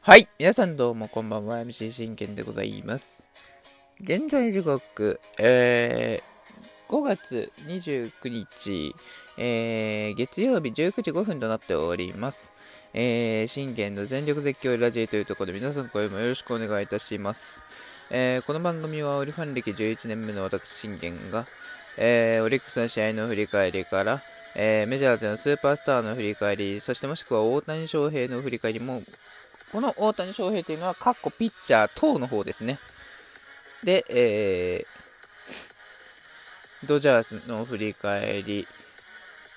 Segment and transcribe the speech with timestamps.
[0.00, 0.28] はい。
[0.36, 1.58] 皆さんどうもこんばんは。
[1.58, 3.24] MC 真剣でございます。
[4.00, 8.96] 現在時刻、えー、5月29日、
[9.36, 12.52] えー、月曜日19時5分となっております。
[12.94, 17.60] えー、信玄の全力絶叫ラジオというところで皆さん声もよろしくお願いいたします。
[18.10, 21.46] えー、この番組はオリファン歴11年目の私信玄が、
[21.96, 24.20] えー、オリックスの試合の振り返りから、
[24.60, 29.02] えー、メジャーでのスーパースターの振り返り、そしてもしくは大谷翔平の振り返りも、
[29.70, 32.76] この大谷翔平というのは、カッコピッチャー等の方ですね。
[33.84, 38.66] で、えー、ドジャースの振り返り、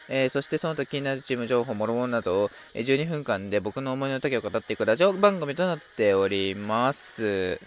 [0.08, 7.60] えー、そしてその時気になるチーム情報、もろもろなどを12分間で僕の思いの丈を語っていくラジオ番組となっております。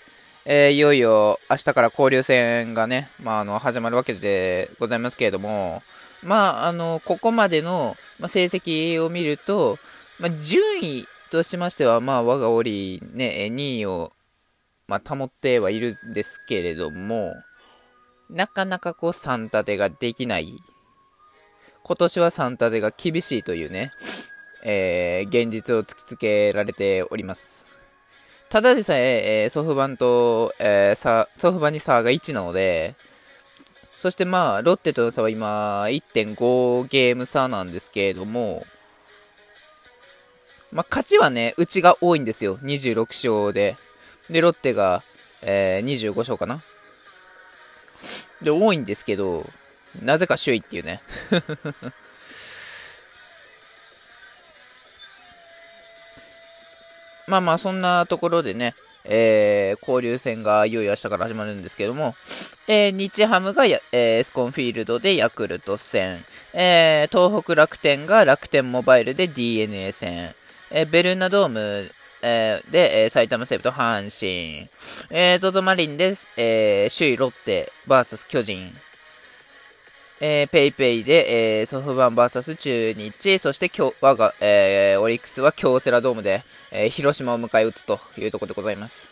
[0.47, 5.83] えー、いよいよ明日から交流戦がね、まあ、あの始まるわけでございますけれども、
[6.25, 7.97] まあ、あのここまでの、
[8.27, 9.79] 成績を見ると、
[10.21, 14.13] まあ、順位としましては、まあ、我が折、ね、2位を、
[14.87, 17.35] まあ、保ってはいるんですけれども、
[18.31, 20.55] なかなかこう、3立てができない。
[21.83, 23.91] 今年は3立てが厳しいというね、
[24.65, 27.67] えー、現実を突きつけられております。
[28.49, 32.95] ただでさええー、ソフバンと、えー、さソフバンに差が1なので、
[34.05, 38.67] そしてまあ、ロッテとの差は今、1.5ゲーム差なんですけれども、
[40.73, 42.59] まあ、勝ちはね、うちが多いんですよ。
[42.59, 43.79] 26勝で。
[44.29, 45.03] で、ロッテが、
[45.41, 46.61] えー、25勝かな。
[48.43, 49.43] で、多いんですけど、
[50.03, 51.01] なぜか首位っていうね。
[57.27, 62.15] まあまあ、そんなところでね、えー、交流戦がいよいよ明日から始まるんですけども、
[62.69, 66.17] えー、日ハムがや、エスコンフィールドでヤクルト戦、
[66.55, 70.13] えー、東北楽天が楽天モバイルで DNA 戦、
[70.73, 71.59] えー、ベルーナドーム、
[72.23, 74.69] えー、で、えー、埼玉西武と阪神、
[75.13, 78.59] えー、ゾゾマリンで、えー、首位ロッテ VS 巨人、
[80.21, 86.43] えー、ペイペイで、えー、ソフトバンク VS 中日、そして今日我が、えー、オリックスは京セラドームで、
[86.73, 89.09] えー、広島を迎え撃つというところでございます。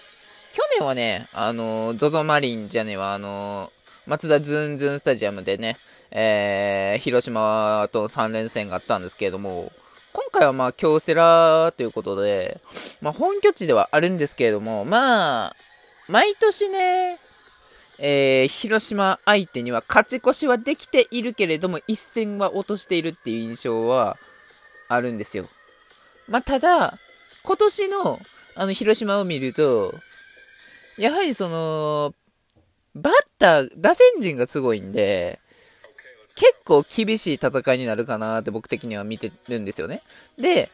[0.54, 5.76] 去年はね、あのー、ゾゾマリンじゃねは、あのー、松田ズンズンスタジアムでね、
[6.12, 9.72] えー、広島と3連戦があったんですけれども、
[10.12, 12.60] 今回はまあ京セラということで、
[13.00, 15.56] まあ本拠地ではあるんですけれども、まあ、
[16.08, 17.19] 毎年ね、
[18.04, 24.18] えー、広島相手には勝ち越しはできているけれども、一戦は落としているっていう印象は
[24.88, 25.46] あるんですよ。
[26.28, 26.98] まあ、ただ、
[27.44, 28.20] 今年の
[28.56, 29.94] あの広島を見ると、
[30.98, 32.12] やはりその、
[32.96, 35.38] バッター、打線陣がすごいんで、
[36.34, 40.02] 結構厳しい戦いになるかなって僕的には見てるんですよね。
[40.36, 40.70] で、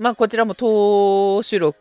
[0.00, 1.78] まあこちらも投手力、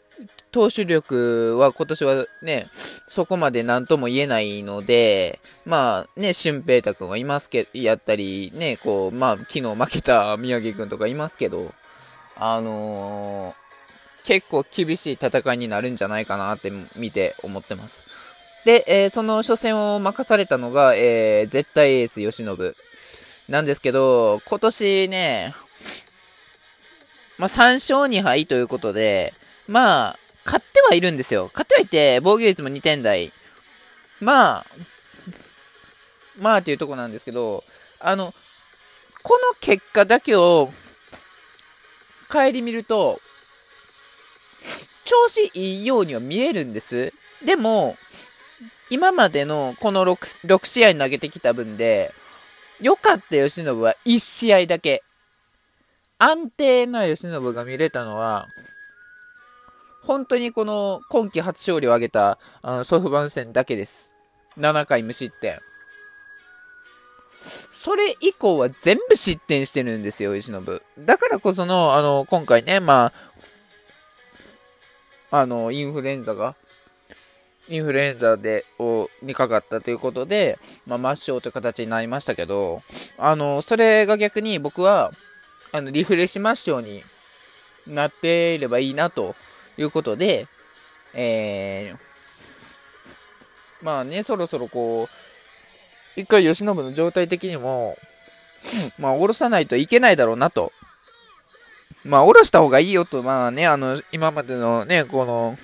[0.52, 2.68] 投手力は今年はね、
[3.08, 11.74] そこまで何とも言えないので、まあね、俊平太君はいますけど、やったり、ね、こう、まあ昨日負けた宮城君とかいますけど、
[12.36, 18.08] あのー、結構厳しい戦いになるんじゃないかなって見て思ってます。
[18.66, 22.74] で、えー、その初戦を任されたのが、えー、絶対エース吉信
[23.50, 25.54] なんですけど、今年ね、
[27.38, 29.34] まあ、3勝2敗ということで、
[29.68, 31.50] まあ、勝ってはいるんですよ。
[31.54, 33.32] 勝ってはいて、防御率も2点台。
[34.20, 34.66] まあ、
[36.40, 37.64] まあというとこなんですけど、
[38.00, 38.34] あの、
[39.24, 40.70] この結果だけを、
[42.32, 43.20] 帰り見ると、
[45.06, 47.14] 調子いいようには見えるんです。
[47.46, 47.96] でも、
[48.90, 52.12] 今までのこの 6, 6試合投げてきた分で、
[52.82, 55.04] 良かった吉信は1試合だけ。
[56.18, 58.48] 安定な吉信が見れたのは、
[60.06, 64.14] 本当にこの今季初勝利を挙げたあのソフバン戦だけです。
[64.58, 65.60] 7回無失点。
[67.74, 70.82] それ以降は全部失点してるんですよ、吉信。
[71.00, 73.12] だからこその、あの、今回ね、ま
[75.32, 76.56] あ、あの、インフルエンザが、
[77.68, 82.82] インフルエンザで、を、にかかったということで、まあ、抹消という形になりましたけど、
[83.18, 85.12] あの、それが逆に僕は、
[85.74, 87.04] あの、リフレッシュ抹消に
[87.94, 89.36] なっていればいいなと
[89.78, 90.48] いうことで、
[91.14, 97.96] えー、まあね、そろそろこう、一回吉信の状態的にも、
[99.00, 100.72] まあ、下ろさないといけないだろうなと。
[102.06, 105.58] まあ、下ろした方がいいよと、まあね、あの、今までのね、この、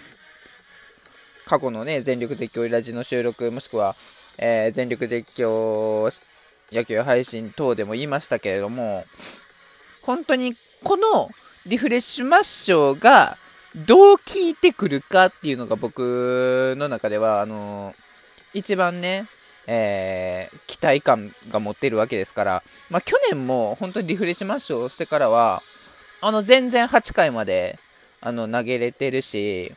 [1.45, 3.95] 過去のね、全力絶叫ラジの収録、もしくは、
[4.37, 6.09] えー、全力絶叫
[6.71, 9.03] 野球配信等でも言いましたけれども、
[10.03, 10.53] 本当に
[10.83, 11.29] この
[11.65, 13.35] リフレッシュマッショが
[13.75, 17.93] どう効いてくるかっていうのが僕の中では、あの
[18.53, 19.25] 一番ね、
[19.67, 25.61] えー、期待感が持ってるわけですから、まあ、去年も本当にリフレッシュマッシュをしてからは、
[26.21, 27.77] あの、全然8回まで、
[28.21, 29.71] あの、投げれてるし、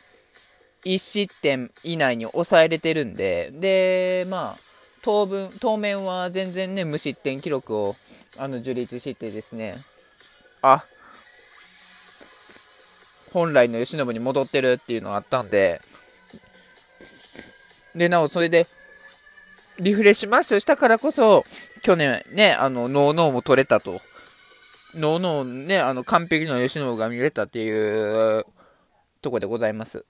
[0.83, 4.59] 1失点以内に抑えれてるんで、で、まあ、
[5.03, 7.95] 当分、当面は全然ね、無失点記録を、
[8.37, 9.75] あの、樹立してですね、
[10.61, 10.83] あ、
[13.33, 15.81] 本来の慶喜に戻ってるっていうのがあったんで、
[17.95, 18.67] で、なお、それで、
[19.79, 21.43] リフレッシュマッシュしたからこそ、
[21.81, 24.01] 去年ね、あの、ノーノーも取れたと。
[24.95, 28.45] ノーノーね、あの、完璧な吉野が見れたっていう
[29.21, 30.05] とこでございます。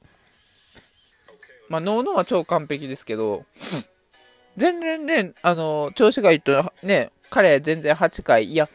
[1.70, 3.46] まあ、ノーノーは超完璧ですけど、
[4.58, 8.68] 全然ね、あの、調子がいいとね、彼全然8回、いや、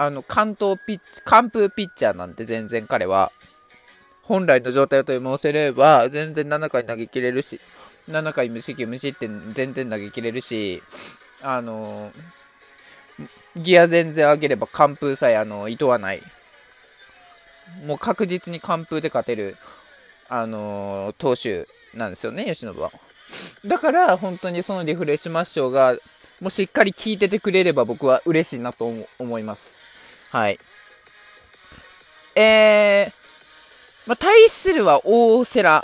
[0.00, 3.32] あの、関東ピッチ、完封ピッチャーなんて全然彼は、
[4.22, 7.60] 本来の状態を取り戻せれば、全然7回投げ切れるし、
[8.08, 10.82] 7回無四球無失点全然投げ切れるし、
[11.42, 12.10] あの
[13.56, 16.22] ギア全然上げれば完封さえあのいとわない。
[17.86, 19.54] もう確実に完封で勝てる、
[20.30, 22.90] あの投手なんですよね、吉信は。
[23.66, 25.92] だから本当にそのリフレッシュマッショーが
[26.40, 29.79] もうしっかり効いててくれれば僕は嬉しいなと思います。
[30.32, 30.58] はい。
[32.36, 35.82] えー、まあ、対するは大瀬良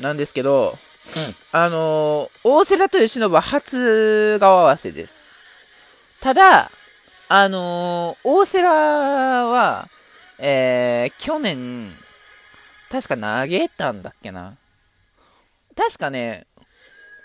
[0.00, 5.30] なんですけど、うん、あのー、大瀬良と吉信は初顔合わせです。
[6.20, 6.70] ただ、
[7.28, 9.86] あのー、大瀬良は、
[10.38, 11.86] えー、去年、
[12.90, 14.56] 確か投げたんだっけな。
[15.76, 16.46] 確かね、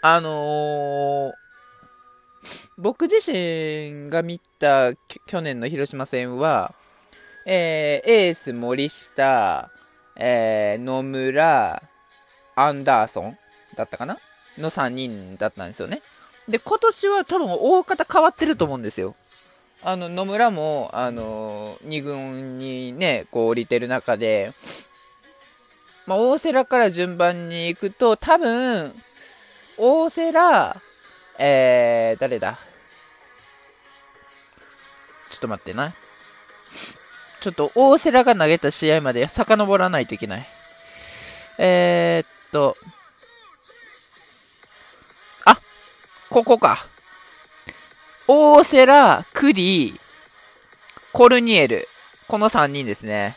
[0.01, 1.44] あのー、
[2.77, 4.91] 僕自身が見た
[5.27, 6.73] 去年の広島戦は、
[7.45, 9.69] えー、エース森下、
[10.15, 11.81] えー、野村、
[12.55, 13.37] アンダーソン
[13.75, 14.17] だったかな？
[14.57, 16.01] の3人だったんですよね。
[16.47, 19.15] で、今年は多分大方変わってると思うんですよ。
[19.83, 24.51] あの、野村も、あの、2軍にね、こう降りてる中で、
[26.07, 28.93] まあ、大瀬良から順番に行くと、多分、
[29.77, 30.73] 大瀬良、
[31.37, 32.57] えー、誰だ？
[35.29, 35.93] ちょっと待ってな。
[37.41, 40.45] ちょっと大瀬良が投げた試合まで遡らないといけない。
[41.59, 42.75] えー、っと、
[45.45, 45.57] あ、
[46.29, 46.77] ここか。
[48.27, 49.93] 大瀬良、クリ、
[51.13, 51.85] コルニエル。
[52.27, 53.35] この3人ですね。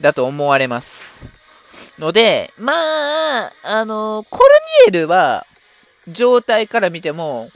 [0.00, 2.00] だと思われます。
[2.00, 2.72] ので、ま
[3.44, 4.44] あ、あの、コル
[4.90, 5.46] ニエルは、
[6.12, 7.48] 状態から見ても、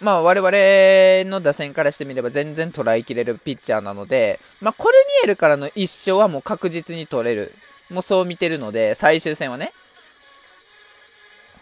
[0.00, 7.52] まあ我々の打線からしてみれば全然捉えきれるピッチャーなので、まあコルニエルからの1勝はもう確実に取れる。
[7.90, 9.72] もうそう見てるので、最終戦はね。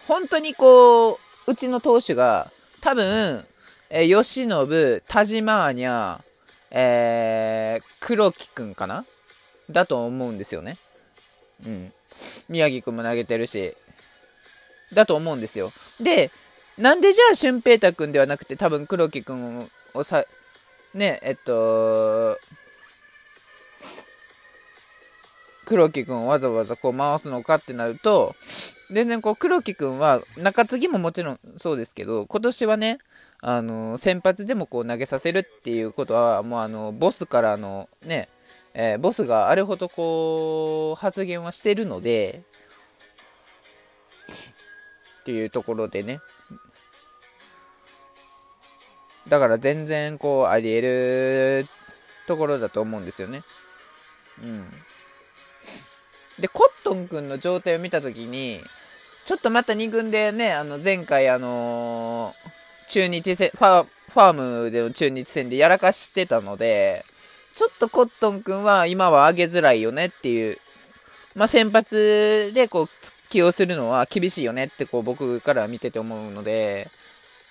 [0.07, 2.51] 本当にこう、うちの投手が
[2.81, 3.45] 多分、
[3.91, 6.21] えー、吉信、田島アニャ、
[6.71, 9.05] えー、黒木くんかな？
[9.71, 10.77] だと思うんですよね。
[11.67, 11.93] うん。
[12.49, 13.75] 宮城くんも投げてるし、
[14.93, 15.73] だと思うんですよ。
[16.01, 16.31] で、
[16.79, 20.25] なんでじゃあ俊平太くんではなくて多分黒木くんをさ、
[20.95, 22.39] ね、えっと、
[25.65, 28.35] 黒木くんをわざわざこう回すのかってなると、
[28.91, 32.99] 全然こう黒木くんは中継ぎももちろんそうですけど、今年はね、
[33.41, 38.29] あの先発でもこう投げさせるっていうことは、もうあのボスからのね、
[38.75, 42.43] え、ボスがあれほどこう発言はしてるので、
[45.29, 46.23] っていうところでね。
[49.29, 51.67] だから全然こうあり得る
[52.27, 53.43] ところだと思うんですよね。
[54.43, 54.65] うん。
[56.41, 58.63] で、コットン君の状態を見たときに、
[59.27, 67.05] ちょっとまた2軍でね、あの前回あのー、中日戦、ファファームでの中日戦でやらかしてたので、
[67.55, 70.57] ちょっとコットン君は今は上げづらいよねっていう、
[71.35, 72.89] まあ、先発でこう
[73.31, 76.89] 起用するのは厳しいよねってこう僕から見てて思うので、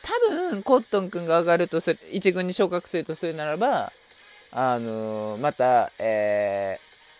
[0.04, 3.92] 多分コットン君が上がるとする、1軍に昇格するとするならば、
[4.54, 6.78] あのー、また、え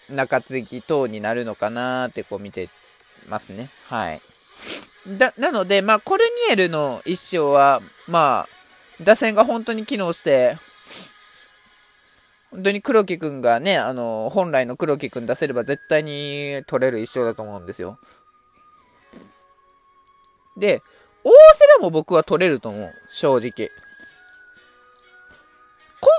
[0.10, 2.70] ー、中継ぎ等になるのかなってこう見て
[3.30, 3.70] ますね。
[3.90, 4.22] はい。
[5.18, 10.58] だ、なので、まあ、コルニエルの一生は、まあ、打線が本当に機能して、
[12.52, 18.00] 本当に黒木くんがね、あの、本来の黒木くん出せれば絶対に取れる一生だと思うんですよ。
[20.58, 20.82] で、
[21.24, 22.94] 大瀬良も僕は取れると思う。
[23.10, 23.72] 正直。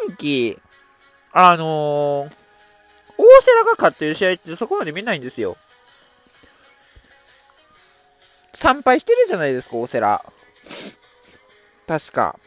[0.07, 0.59] 今季、
[1.33, 2.28] あのー、
[3.18, 5.57] 大瀬良が勝ってる試合ってそこまで見ないんですよ。
[8.54, 10.21] 参拝してるじゃないですか、大瀬良。
[11.87, 12.38] 確か。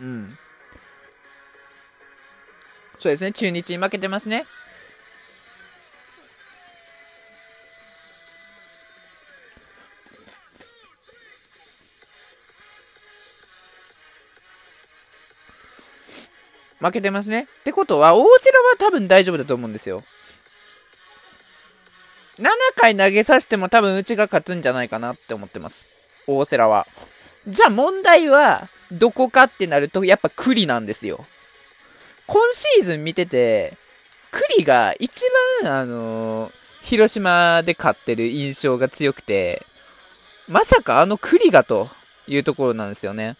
[0.00, 0.30] うん。
[3.00, 4.44] そうですね、中日に負けてますね。
[16.78, 17.46] 負けてますね。
[17.60, 20.02] ってことは、大城は多分大丈夫だと思うんですよ。
[22.38, 25.88] 7回投げさせても多分うちが勝つんじゃないかなって思ってます。
[26.26, 26.86] 大瀬良は。
[27.46, 31.24] じゃあ問題は、どこかってなると、やっぱ栗なんですよ。
[32.30, 33.72] 今シーズン見てて、
[34.30, 35.24] 栗が一
[35.64, 36.48] 番、あの、
[36.80, 39.66] 広島で勝ってる印象が強くて、
[40.48, 41.88] まさかあの栗がと
[42.28, 43.34] いうところなんですよね。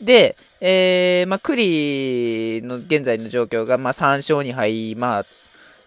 [0.00, 5.26] で、えー、まあ、栗の現在の状況が、まあ、3勝2敗、まあ、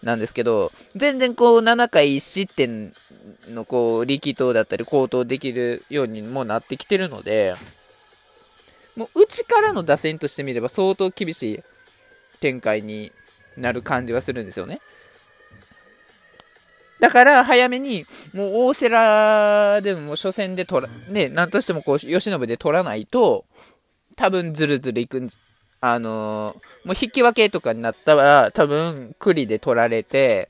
[0.04, 2.92] なんですけど、全然こう、7回1失点
[3.48, 7.56] のこう、力投だったり、高投できるようにもなってきてるので、
[8.94, 11.60] もう、内からの打線としてみれば相当厳しい
[12.40, 13.12] 展開に
[13.56, 14.80] なる感じはするんですよね。
[16.98, 23.44] だから早めに、もう大瀬良でも初戦で取ら、ね、なんとしてもこう、吉信で取らないと、
[24.16, 25.28] 多分ずるずるいくん、
[25.82, 30.48] あのー、もう引き分けとかになったら、多分栗で取られて、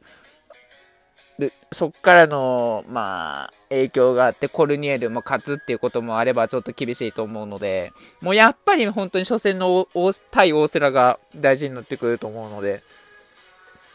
[1.39, 9.87] で、そっからの、まあ、影響があって、コルニエルも勝つっていうこともあれば、ちょっと厳しいと思うので、もうやっぱり本当に初戦の
[10.31, 12.81] 対大瀬良が大事になってくると思うので、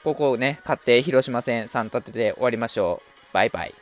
[0.04, 3.34] ここをね、勝って広島戦3立てで終わりましょう。
[3.34, 3.74] バイバイ。